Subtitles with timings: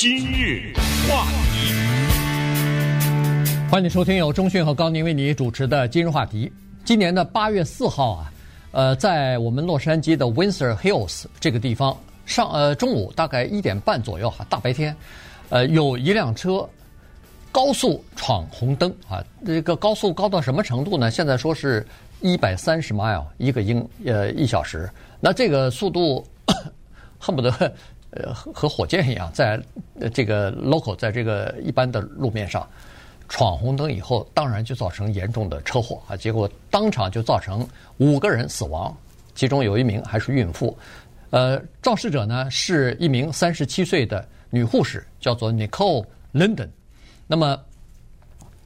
[0.00, 0.72] 今日
[1.06, 1.74] 话题，
[3.70, 6.50] 欢迎收听由中讯和高宁为你主持的今日话题。
[6.86, 8.32] 今年的八月四号啊，
[8.72, 11.94] 呃，在我们洛杉矶的 Windsor Hills 这个地方，
[12.24, 14.96] 上呃中午大概一点半左右哈，大白天，
[15.50, 16.66] 呃，有一辆车
[17.52, 21.10] 高速闯红灯啊，这个高速高到什么程度呢？
[21.10, 21.86] 现在说是
[22.22, 24.88] 一百三十 mile 一个英呃一小时，
[25.20, 26.26] 那这个速度
[27.20, 27.74] 恨不得。
[28.10, 29.60] 呃，和火箭一样，在
[30.12, 32.68] 这个 local，在这个一般的路面上
[33.28, 36.16] 闯红灯以后，当然就造成严重的车祸啊！
[36.16, 37.64] 结果当场就造成
[37.98, 38.96] 五个人死亡，
[39.36, 40.76] 其中有一名还是孕妇。
[41.30, 46.68] 呃，肇事者呢是一名三十七岁的女护士，叫做 Nicole Linden。
[47.28, 47.56] 那么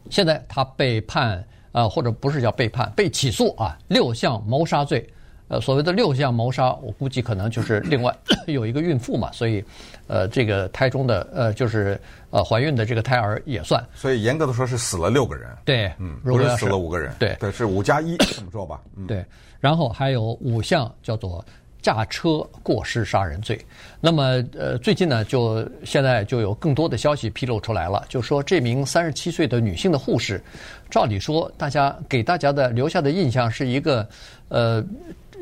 [0.09, 5.07] 现在她被判呃，或者不是叫被判，被起诉啊，六项谋杀罪。
[5.49, 8.15] 呃，所谓的六项谋杀，我估计可能就是另外
[8.49, 9.63] 有一个孕妇嘛，所以，
[10.07, 13.87] 呃，这个胎中的呃，就是呃怀孕的这个胎儿也算。
[13.95, 15.51] 所以严格的说是死了六个人。
[15.63, 17.15] 对，嗯，不是死了五个人。
[17.19, 18.81] 对，对，是五加一这么说吧。
[18.97, 19.23] 嗯，对，
[19.61, 21.45] 然后还有五项叫做
[21.83, 23.61] 驾车过失杀人罪。
[24.01, 30.43] 那么，呃，最近呢，就现在就有更多的消息披露出来了，就说这名三十七岁的女性的护士，
[30.89, 34.09] 照理说，大家给大家的留下的印象是一个，
[34.49, 34.83] 呃。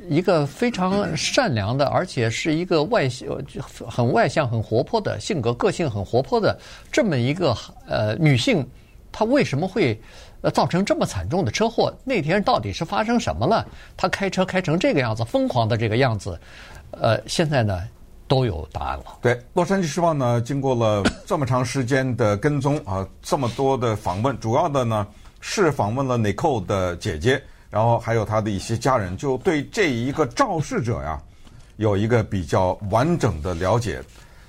[0.08, 3.28] 一个非常善良的，而且是一个外向、
[3.88, 6.58] 很外向、很活泼的性格，个性很活泼的
[6.90, 8.66] 这么一个呃女性，
[9.10, 10.00] 她为什么会
[10.40, 11.94] 呃造成这么惨重的车祸？
[12.04, 13.66] 那天到底是发生什么了？
[13.96, 16.38] 她开车开成这个样子，疯狂的这个样子，
[16.90, 17.80] 呃，现在呢
[18.26, 19.04] 都有答案了。
[19.20, 25.06] 对，《洛杉矶时报》呢，经过了这么长时间的跟踪啊，这么多的访问，主要的呢
[25.40, 27.42] 是访问了 Nicole 的姐姐。
[27.72, 31.18] 然后还有他的一些家人，就对这一个肇事者呀，
[31.78, 33.98] 有一个比较完整的了解。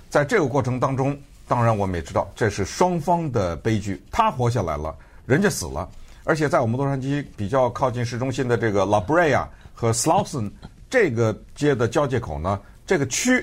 [0.10, 4.04] 在这个过程当中，当然我们也知道这是双方的悲剧。
[4.12, 4.94] 他活下来了，
[5.26, 5.90] 人家死了。
[6.26, 10.52] 而且在我们洛杉矶比较靠近市中心的这个 La Brea 和 Slauson
[10.90, 13.42] 这个街的交界口呢，这个区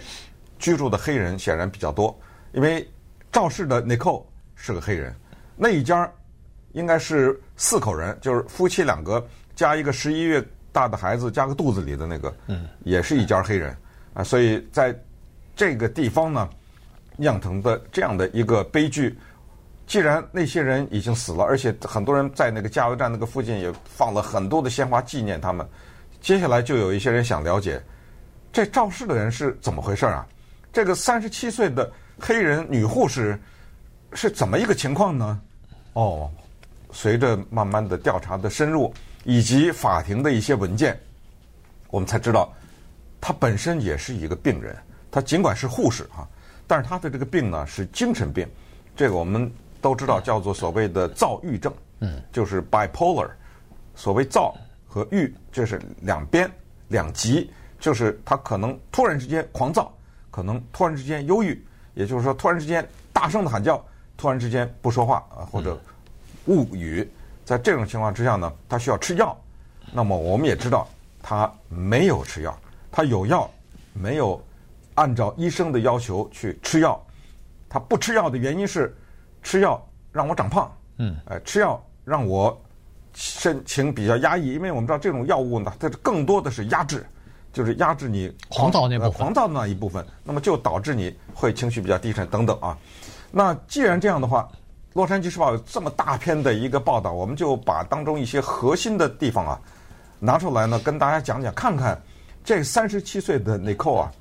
[0.58, 2.14] 居住的黑人显然比较多，
[2.52, 2.86] 因为
[3.32, 4.24] 肇事的 Nicole
[4.56, 5.16] 是个黑人，
[5.56, 6.06] 那一家
[6.72, 9.26] 应该是四口人，就是夫妻两个。
[9.60, 13.76] 加一个十一月大的孩子，加个肚子里的那个，嗯，也是一家黑人
[14.15, 14.98] 啊，所以在
[15.54, 16.48] 这个地方呢，
[17.19, 19.19] 酿成的这样的一个悲剧。
[19.87, 25.69] 既然那些人已经死了，而且很多人在那个加油站那个附近也放了很多的鲜花纪念他们，
[26.22, 27.82] 接下来就有一些人想了解，
[28.50, 30.27] 这肇事的人是怎么回事啊？
[30.72, 33.38] 这个三十七岁的黑人女护士
[34.15, 35.38] 是怎么一个情况呢？
[35.92, 36.31] 哦，
[36.92, 38.91] 随着慢慢的调查的深入。
[39.25, 40.98] 以及法庭的一些文件，
[41.91, 42.53] 我们才知道，
[43.20, 44.76] 他本身也是一个病人。
[45.10, 46.26] 他尽管是护士啊，
[46.66, 48.48] 但是他的这个病呢是精神病。
[48.97, 53.28] 这个我们都知道，叫做所谓的躁郁症，嗯，就是 bipolar。
[53.94, 54.54] 所谓躁
[54.86, 56.50] 和郁，就是两边
[56.88, 59.92] 两极，就是他可能突然之间狂躁，
[60.30, 61.62] 可能突然之间忧郁，
[61.94, 63.84] 也就是说突然之间大声的喊叫，
[64.16, 65.78] 突然之间不说话啊，或者
[66.47, 67.06] 物语。
[67.50, 69.36] 在这种情况之下呢，他需要吃药。
[69.90, 70.86] 那么我们也知道，
[71.20, 72.56] 他没有吃药，
[72.92, 73.50] 他有药，
[73.92, 74.40] 没有
[74.94, 77.04] 按照医生的要求去吃药。
[77.68, 78.96] 他不吃药的原因是，
[79.42, 80.72] 吃药让我长胖。
[80.98, 82.56] 嗯，哎，吃药让我
[83.14, 87.04] 心情比较压抑，因为我们知道这种药物呢，它更多的是压制，
[87.52, 90.06] 就是压制你狂躁那部分，狂躁的那一部分。
[90.22, 92.78] 那么就导致你会情绪比较低沉等等啊。
[93.32, 94.48] 那既然这样的话，
[94.92, 99.60] 洛杉矶时报有这么大篇的一个报道，我们就把当中一些核心的地方啊
[100.18, 101.96] 拿出来呢，跟大家讲讲，看看
[102.42, 104.12] 这三十七岁的 Nicole 啊，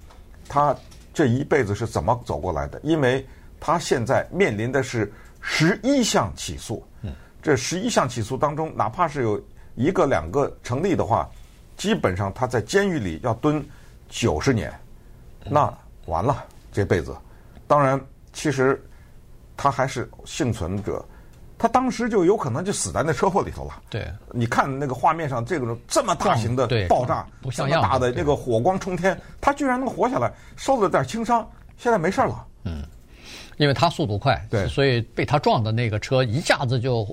[0.48, 0.76] 他
[1.12, 2.80] 这一辈子是怎么走过来的？
[2.84, 3.28] 因为
[3.60, 6.86] 他现在面临的是十一项起诉。
[7.42, 9.42] 这十一项起诉当中，哪怕是有
[9.74, 11.28] 一个两个成立的话，
[11.78, 13.66] 基本上他在监狱里要蹲
[14.08, 14.72] 九十年，
[15.46, 15.74] 那
[16.06, 17.16] 完了这辈子。
[17.66, 18.00] 当然，
[18.32, 18.80] 其实。
[19.62, 21.04] 他还是幸存者，
[21.58, 23.74] 他当时就有可能就死在那车祸里头了。
[23.90, 31.46] 对，你看那个画面上这种这么大型的爆炸，这么大的那个火光冲天，他居然能活下来，受了点轻伤，
[31.78, 32.46] 现在没事了。
[32.64, 32.84] 嗯，
[33.58, 37.06] 因为他速度快，对，所以被他撞的那个车一下子就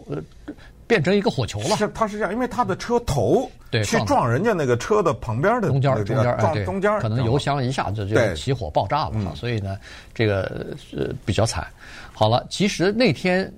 [0.87, 1.77] 变成一个火球了。
[1.77, 3.51] 是，他是这样，因为他的车头
[3.85, 9.35] 去撞人家那个车的旁边的中间，中间撞中间，可能油箱一下子就起火爆炸了。
[9.35, 9.77] 所以呢，
[10.15, 11.67] 这个呃比较惨。
[12.13, 13.53] 好了，其实那天，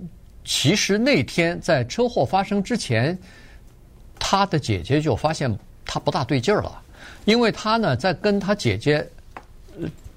[0.44, 3.16] 其实那天在车祸发生之前，
[4.18, 5.54] 他的姐姐就发现
[5.84, 6.80] 他不大对劲儿了，
[7.24, 9.06] 因为他呢在跟他姐姐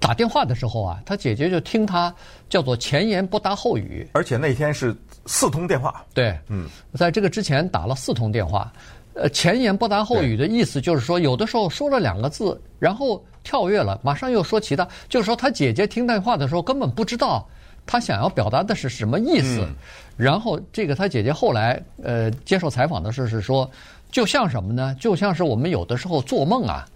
[0.01, 2.13] 打电话的时候啊，他姐姐就听他
[2.50, 4.94] 叫做前言不搭后语，而且那天是
[5.27, 6.03] 四通电话。
[6.13, 8.74] 对，嗯，在这个之前打了四通电话。
[9.13, 14.88] 呃，前言不搭后语的意思就是说，有的时候说了两个字，然后跳跃了，马上又说其他。
[15.09, 17.45] 就是说，他姐姐听电话的时候根本不知道
[17.86, 19.59] 他想要表达的是什么意思。
[19.68, 19.75] 嗯、
[20.15, 23.69] 然后，这个他姐姐后来呃接受采访的时候是说，
[24.12, 24.95] 就像什么呢？
[24.97, 26.88] 就像是我们有的时候做梦啊，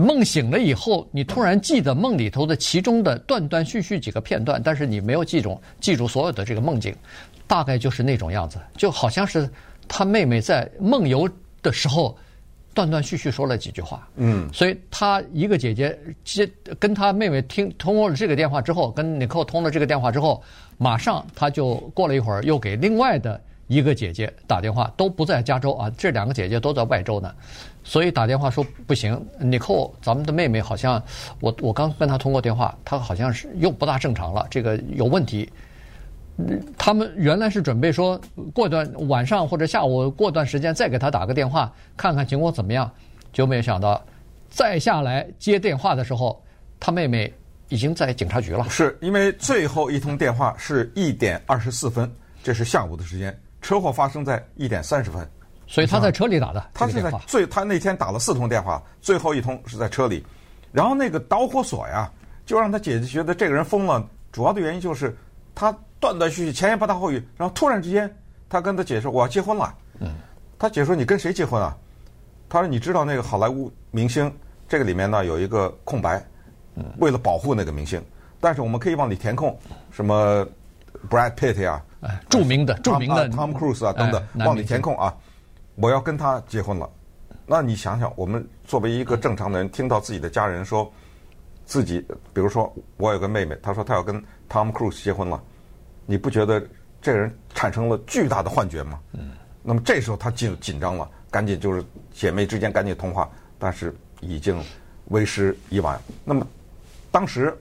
[0.00, 6.94] 梦醒了以后，你突然记得梦里头的其中的断断续续几个片段，但是你没有记住记住所有的这个梦境，
[7.46, 9.48] 大概就是那种样子，就好像是
[9.88, 11.28] 他妹妹在梦游。
[11.64, 12.14] 的时候，
[12.74, 14.06] 断断续续说了几句话。
[14.16, 16.46] 嗯，所以他一个姐姐接
[16.78, 20.42] 跟他妹妹听通过了这个电话之后，跟尼寇通了这个电话之后，
[20.76, 27.34] 马上他就过了一会儿，又给另外的一个姐姐打电话，都不在加州啊，这两个姐姐都在外州呢，
[27.84, 31.00] 所以打电话说不行，尼寇，咱们的妹妹好像
[31.40, 35.48] 我我刚跟她通过电话，她好像是又不大正常了，这个有问题。
[36.76, 38.20] 他们原来是准备说
[38.52, 42.90] 过段晚上或者下午过段时间再给她打个电话，看看情况怎么样，
[43.32, 44.02] 就没有想到
[44.48, 46.42] 再下来接电话的时候，
[46.80, 47.32] 他妹妹
[47.68, 48.66] 已经在警察局了。
[48.68, 52.10] 是因为最后一通电话是一点二十四分，
[52.42, 55.28] 这是下午的时间，车祸发生在一点三十分，
[55.66, 56.64] 所以他在车里打的。
[56.72, 60.24] 他是在最他那天打了四通电话，最后一通是在车里，
[60.72, 62.10] 然后那个导火索呀，
[62.46, 65.16] 就让他姐姐觉得这个人疯了，主要的原因就是
[65.54, 65.76] 他。
[66.00, 68.14] 断断续续，前言不搭后语，然后突然之间，
[68.50, 70.16] 他跟他姐说：“我要结婚了。”嗯，
[70.58, 71.74] 他姐说：“你跟谁结婚啊？”
[72.46, 74.30] 他说：“你知道那个好莱坞明星，
[74.68, 76.22] 这个里面呢有一个空白，
[76.98, 78.04] 为了保护那个明星，
[78.38, 79.58] 但是我们可以帮你填空，
[79.90, 80.46] 什么
[81.08, 81.82] Brad Pitt 呀，
[82.28, 85.14] 著名的著名的 Tom Cruise 啊等等，帮你填空啊，
[85.76, 86.88] 我要跟他结婚了。
[87.46, 90.90] 那你想想，我们作为一个正常的人，听到自己的家人说
[91.66, 92.00] 自己，
[92.32, 95.42] 比如说我有个妹妹，她说她要跟 Tom Cruise 结婚了。
[96.06, 96.62] 你不觉得
[97.00, 99.00] 这人产生了巨大的幻觉吗？
[99.12, 99.30] 嗯。
[99.66, 101.82] 那么这时候他就紧张了，赶紧就是
[102.12, 104.62] 姐妹之间赶紧通话，但是已经
[105.06, 105.98] 为时已晚。
[106.22, 106.46] 那么
[107.10, 107.56] 当时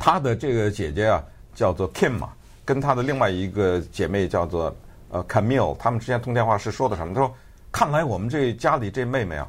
[0.00, 1.22] 他的这个姐姐啊
[1.54, 2.32] 叫做 Kim 嘛，
[2.64, 4.74] 跟他的另外一个姐妹叫做
[5.10, 7.14] 呃 Camille，他们之间通电话是说的什么？
[7.14, 7.34] 他说
[7.72, 9.48] ：“看来我们这家里这妹妹啊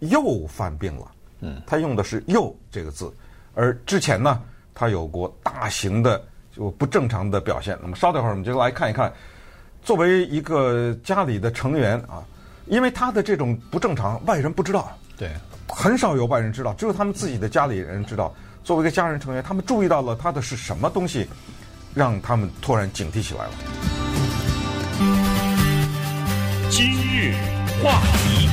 [0.00, 1.10] 又犯病了。”
[1.40, 1.62] 嗯。
[1.66, 3.12] 他用的是“又”这个字，
[3.54, 4.42] 而之前呢，
[4.74, 6.22] 他有过大型的。
[6.52, 7.78] 就不正常的表现。
[7.80, 9.10] 那么稍等会儿，我们就来看一看，
[9.84, 12.24] 作为一个家里的成员啊，
[12.66, 15.30] 因为他的这种不正常，外人不知道，对，
[15.68, 18.34] 很少有外人知道，只有他们自己的家里人知道。
[18.64, 21.28] 作为一个家人成员，他们注意到了他的是什么东西，
[21.94, 23.52] 让他们突然警惕起来了。
[26.70, 27.34] 今日
[27.82, 28.48] 话题。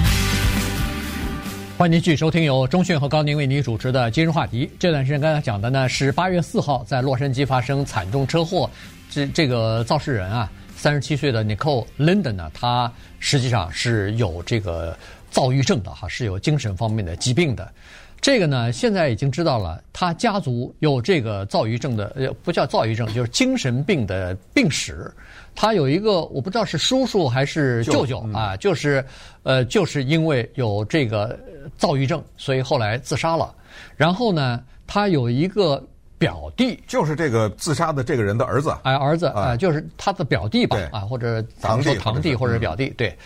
[1.77, 4.71] 欢迎您继续收听由中讯和高宁为您主持的今日话题。
[4.79, 8.69] 这段时间刚才讲的呢是八月四号在洛杉矶发生惨重车祸，
[9.09, 12.89] 这这个肇事人啊，三十七岁的 Nicole Linden 呢，他
[13.19, 14.97] 实际上是有这个
[15.29, 17.69] 躁郁症的哈，是有精神方面的疾病的。
[18.19, 25.11] 这个呢，现在已经知道了，他家族有这个躁郁症的，呃，不叫躁郁症，就是精神病的病史。
[25.59, 29.03] 他有一个，我不知道是叔叔还是舅舅啊，就是，
[29.41, 31.35] 呃，就是因为有这个
[31.79, 33.51] 躁郁症，所以后来自杀了。
[33.95, 35.83] 然后呢，他有一个
[36.19, 43.17] 表弟，就是这个自杀的这个人的儿子，哎，儿子啊，就是他的表弟吧，啊，或者堂弟、堂弟或者表弟，对。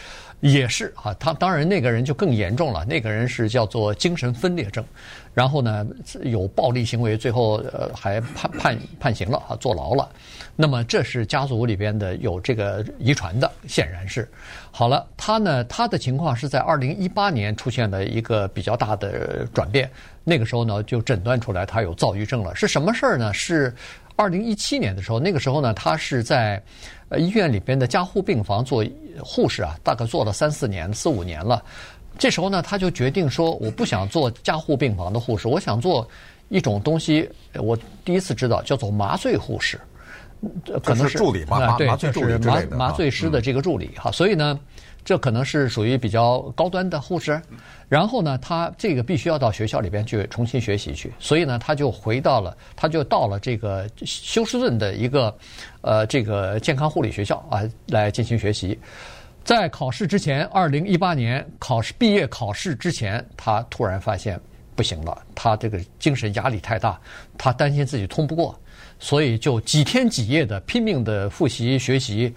[0.41, 4.83] 也是啊，他当然那个人就更严重了，那个人是叫做精神分裂症，
[5.33, 5.85] 然后呢
[6.23, 10.09] 有暴力行为，最后呃还判判判刑了啊，坐牢了。
[10.55, 14.27] 那么这是家族里边的有这个遗传的，显然是。
[14.71, 19.89] 好了，他呢他的情况是在二零一八年出现了一个比较大的转变，
[20.23, 22.55] 那个时候呢就诊断出来他有躁郁症了。
[22.55, 23.33] 是什么事儿呢？
[23.33, 23.73] 是。
[24.17, 26.61] 二零一七年的时候，那个时候呢，他是在
[27.17, 28.85] 医院里边的加护病房做
[29.19, 31.63] 护士啊，大概做了三四年、四五年了。
[32.17, 36.07] 这时候呢，他就决定说，我不想做加护病房的护士，我想做
[36.49, 37.29] 一种东西。
[37.55, 39.79] 我第一次知道叫做麻醉护士，
[40.83, 44.11] 可能是助理吧，对，就是麻麻醉师的这个助理哈。
[44.11, 44.59] 所以呢。
[45.11, 47.41] 这可能是属于比较高端的护士，
[47.89, 55.37] 然后呢，他这个必须要到学校里边去重新学习去，所以呢，他就回到了，他就到了这个休斯顿的一个
[55.81, 58.79] 呃这个健康护理学校啊来进行学习。
[59.43, 64.39] 在考试之前，二零一八年考试毕业考试之前，他突然发现
[64.77, 66.97] 不行了，他这个精神压力太大，
[67.37, 68.57] 他担心自己通不过，
[68.97, 72.33] 所以就几天几夜的拼命的复习学习，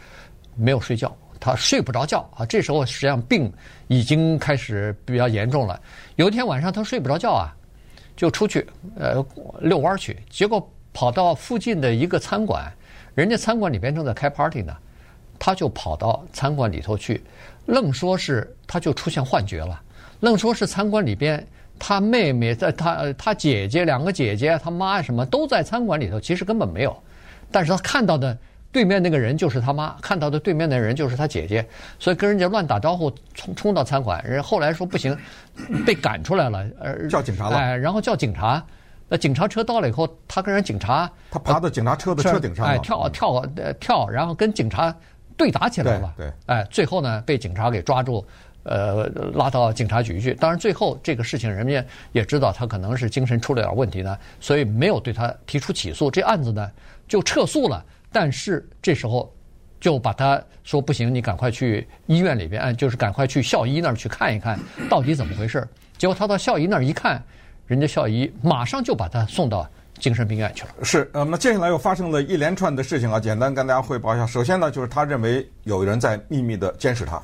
[0.57, 1.17] 没有睡觉。
[1.45, 3.53] 他睡不着觉啊，这时候实际上病
[3.87, 5.79] 已经开始比较严重了。
[6.17, 7.55] 有一天晚上他睡不着觉啊，
[8.17, 9.23] 就出去呃
[9.61, 12.73] 遛弯去，结果跑到附近的一个餐馆，
[13.15, 14.75] 人家餐馆里边正在开 party 呢，
[15.39, 17.23] 他就跑到餐馆里头去，
[17.67, 19.79] 愣说是他就出现幻觉了，
[20.21, 21.47] 愣说是餐馆里边
[21.79, 26.97] 他妹妹在他他姐姐两个姐姐他妈什么都在餐馆里头，其实根本没有，
[27.53, 28.35] 但是他看到的。
[28.75, 31.65] 对面那个人就是他妈，看到的对面的人就是他姐姐，
[31.97, 35.17] 所以跟人家乱打招呼，冲冲到餐馆，人后来说不行，
[35.87, 38.61] 被赶出来了，呃，叫警察了，哎，然后叫警察，
[39.09, 44.93] 那警察车到了以后，他跟人警察，他爬到警察车的车顶上，哎，跳跳呃跳，然后跟警察
[45.37, 48.27] 对打起来了，对，哎，最后呢被警察给抓住，
[48.65, 50.35] 呃，拉到警察局去。
[50.35, 56.69] 当然最后这个事情人家也知道他可能是精神出了点问题呢，所以没有对他提出起诉，这案子呢
[57.07, 57.85] 就撤诉了。
[58.15, 59.35] 但是这时候，
[59.81, 64.57] 就把他说不行，你赶快去医院里边，就是赶快去校医那儿去看一看，
[64.89, 65.67] 到底怎么回事。
[65.99, 67.21] 结果他到校医那儿一看，
[67.67, 69.69] 人家校医马上就把他送到
[69.99, 70.71] 精神病院去了。
[70.85, 74.25] 是，呃，那接下来又发生了一连串的事情啊，简单跟大家汇报一下。
[74.25, 77.21] 首先呢，就是他认为有人在秘密的监视他，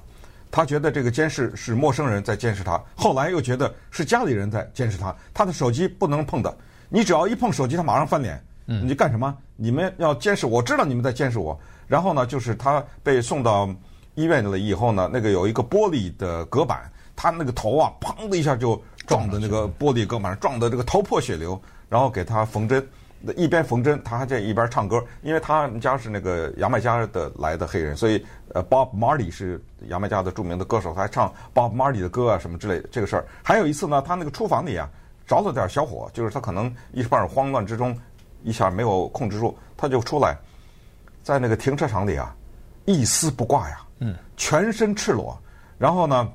[0.50, 6.52] 他觉得这个监视是陌生人在监视他，后来又觉得是家里人在监视他，他的手机不能碰的，
[6.88, 8.42] 你只要一碰手机，他马上翻脸。
[8.82, 9.36] 你就干什么？
[9.56, 11.58] 你们要监视，我知道你们在监视我。
[11.88, 13.68] 然后呢，就是他被送到
[14.14, 21.60] 医院了以后呢，那个有一个玻璃的隔板，他那个头啊，砰的一下就撞的那个玻璃隔板上，撞的这个头破血流。
[21.88, 22.88] 然后给他缝针，
[23.36, 28.24] 一边缝针，他还在一边唱歌，因为他们家是那个牙买加的来的黑人，所以
[28.54, 33.26] 呃，Bob Marley 是牙买加的著名的歌手，他还唱 Bob Marley 的歌啊什么之类的这个事儿。
[33.42, 34.88] 还有一次呢，他那个厨房里啊
[35.26, 37.92] 着了点小火，就是他可能一时半会儿慌乱之中。
[38.42, 40.36] 一下没有控制住，他就出来，
[41.22, 42.34] 在那个停车场里啊，
[42.84, 45.38] 一丝不挂呀，嗯，全身赤裸。
[45.78, 46.32] 然后呢，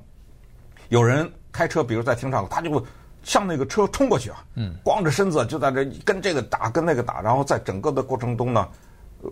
[0.90, 2.86] 有人开车，比如在停车场，他就
[3.24, 7.22] 向那个车冲过去啊，嗯，光着身子就在这跟这个打，跟那个打。
[7.22, 8.68] 然后在整个的过程中呢，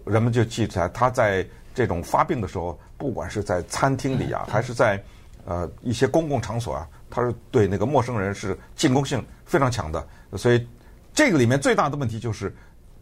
[0.06, 5.04] 人们就记起来他在这种发病的时候，不管是在餐厅里啊，还是在
[5.46, 10.68] 呃一些公共场所啊，他是对那个陌生人是进攻性非常强的，所以。
[11.14, 12.54] 这个里面最大的问题就是，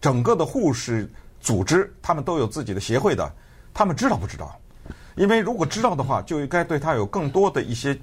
[0.01, 3.33] 整个的护士组织，他们都有自己的协会的，
[3.73, 4.59] 他们知道不知道？
[5.15, 7.97] 因为如果知道的话，就应该对他有更多的一些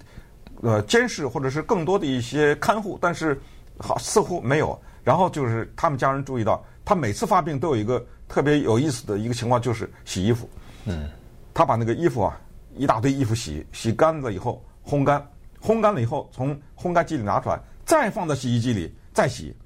[0.62, 2.98] 呃监视，或者是更多的一些看护。
[3.00, 3.38] 但是
[3.78, 4.78] 好似乎没有。
[5.04, 10.48] 然后就是他们家人注意到，他每次发病都有一个特别有意思的一个情况，就是洗衣服。
[10.84, 11.08] 嗯，
[11.54, 12.38] 他把那个衣服啊，
[12.76, 15.26] 一大堆衣服洗洗干了以后烘干，
[15.62, 19.56] 烘干了以后从烘干机里拿出来，再放到洗衣机里再洗。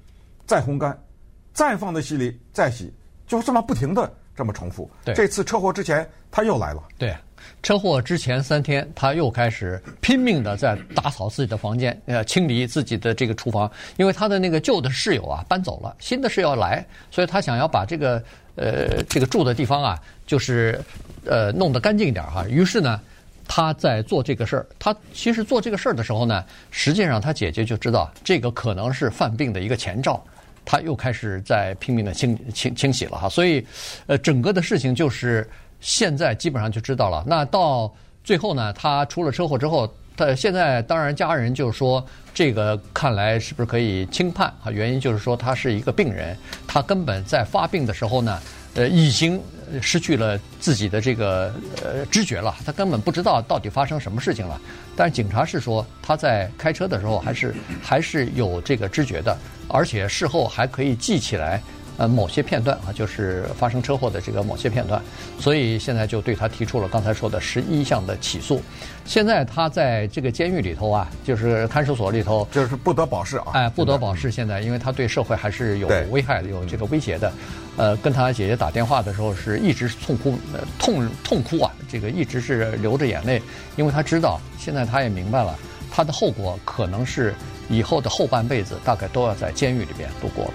[0.45, 0.97] 再烘干，
[1.53, 2.93] 再放在洗里，再洗，
[3.27, 4.89] 就这么不停的这么重复。
[5.05, 6.83] 对，这次车祸之前他又来了。
[6.97, 7.15] 对，
[7.61, 18.23] 车祸之前三天他又开始拼命的在打扫自己的房间，呃，清理自己的这个厨房，因为他的那个旧的室友啊搬走了，新的室友要来，所以他想要把这个
[18.55, 20.79] 呃这个住的地方啊，就是
[21.25, 22.45] 呃弄得干净一点哈。
[22.47, 22.99] 于是呢，
[23.47, 24.65] 他在做这个事儿。
[24.79, 30.23] 他其实做这个事儿的时候呢，实际上他姐姐就知道这个可能是犯病的一个前兆。
[30.65, 33.65] 他又开始在拼命的清清清洗了哈，所以，
[34.07, 37.23] 呃，整个的事情就是现在基本上就知道了。
[37.27, 37.93] 那到
[38.23, 44.71] 最后呢，他出了车祸之后，他现在当然家人就说，这个看来是不是可以轻判啊？
[44.71, 48.39] 原因就是说他是一个病人，他根本在发病的时候呢，
[48.75, 49.41] 呃，已经
[49.81, 51.53] 失去了自己的这个
[51.83, 54.59] 呃知觉了，他根本不知道到底发生什么事情了。
[54.95, 59.35] 但是警察是说他在开车的时候还是还是有这个知觉的。
[59.69, 61.59] 而且事后还可以记起来，
[61.97, 65.01] 呃，某些片段啊，就是发生车祸的这个某些片段，
[65.39, 68.61] 所以现在就对他提出了刚才说的十一项的起诉。
[69.05, 74.31] 现在他在这个监狱里头啊，就是看守所里头，就是不得保释啊，哎，不得保释。
[74.31, 77.31] 现在因为他对社会还是有危害的，有这个威胁的。
[77.77, 80.37] 呃，跟他姐姐打电话的时候是一直痛哭，
[80.79, 83.41] 痛痛哭啊，这个一直是流着眼泪，
[83.75, 85.57] 因为他知道现在他也明白了，
[85.91, 87.35] 他的后果可能是。
[87.69, 90.53] 以后的后半辈子，大概都要在监狱里边度过了。